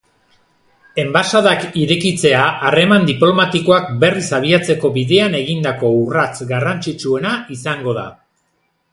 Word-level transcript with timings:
Enbaxadak 1.01 1.65
irekitzea 1.81 2.45
harreman 2.69 3.05
diplomatikoak 3.09 3.91
berriz 4.03 4.25
abiatzeko 4.37 4.91
bidean 4.95 5.37
egindako 5.41 5.91
urrats 5.99 6.47
garrantzitsuena 6.53 7.35
izango 7.57 7.95
da. 7.99 8.07